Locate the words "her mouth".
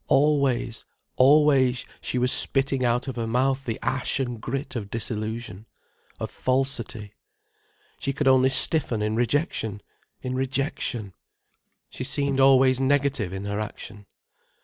3.17-3.63